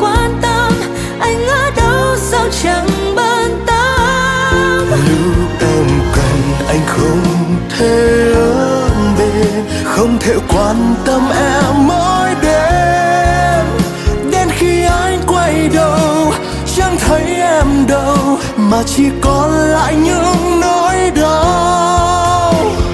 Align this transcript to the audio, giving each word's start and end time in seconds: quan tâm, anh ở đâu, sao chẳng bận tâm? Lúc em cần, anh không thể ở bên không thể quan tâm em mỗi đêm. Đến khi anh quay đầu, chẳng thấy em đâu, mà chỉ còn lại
quan 0.00 0.38
tâm, 0.42 0.72
anh 1.20 1.46
ở 1.46 1.70
đâu, 1.76 2.16
sao 2.16 2.46
chẳng 2.62 2.88
bận 3.16 3.64
tâm? 3.66 4.88
Lúc 4.90 5.60
em 5.60 5.86
cần, 6.14 6.66
anh 6.68 6.80
không 6.86 7.22
thể 7.78 8.32
ở 8.34 8.88
bên 9.18 9.64
không 9.84 10.18
thể 10.20 10.34
quan 10.48 10.94
tâm 11.04 11.22
em 11.36 11.86
mỗi 11.86 12.28
đêm. 12.42 13.66
Đến 14.30 14.48
khi 14.58 14.82
anh 14.82 15.18
quay 15.26 15.68
đầu, 15.68 16.32
chẳng 16.76 16.96
thấy 17.06 17.24
em 17.34 17.86
đâu, 17.88 18.38
mà 18.56 18.82
chỉ 18.86 19.04
còn 19.20 19.50
lại 19.52 19.94